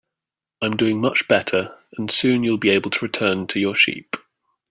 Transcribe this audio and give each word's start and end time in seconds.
I'm 0.63 0.77
doing 0.77 0.99
much 0.99 1.27
better, 1.27 1.77
and 1.95 2.09
soon 2.09 2.43
you'll 2.43 2.57
be 2.57 2.71
able 2.71 2.89
to 2.89 3.05
return 3.05 3.45
to 3.45 3.59
your 3.59 3.75
sheep. 3.75 4.15